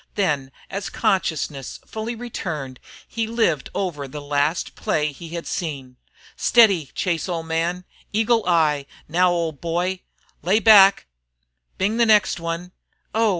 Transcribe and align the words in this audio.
Then, 0.15 0.51
as 0.67 0.89
consciousness 0.89 1.79
fully 1.85 2.15
returned, 2.15 2.79
he 3.07 3.27
lived 3.27 3.69
over 3.75 4.07
the 4.07 4.19
last 4.19 4.73
play 4.73 5.11
he 5.11 5.29
had 5.35 5.45
seen. 5.45 5.95
"Steady 6.35 6.87
Chase, 6.95 7.29
ole 7.29 7.43
man 7.43 7.85
eagle 8.11 8.43
eye, 8.47 8.87
now 9.07 9.29
ole 9.31 9.51
boy 9.51 9.99
lay 10.41 10.57
back 10.59 11.05
an' 11.05 11.75
bing 11.77 11.97
the 11.97 12.07
next 12.07 12.39
one 12.39 12.71
Oh 13.13 13.29
h! 13.29 13.29